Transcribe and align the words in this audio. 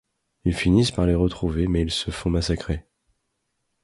Ils 0.45 0.55
finissent 0.55 0.89
par 0.89 1.05
les 1.05 1.13
retrouver 1.13 1.67
mais 1.67 1.83
ils 1.83 1.91
se 1.91 2.09
font 2.09 2.31
massacrer. 2.31 2.87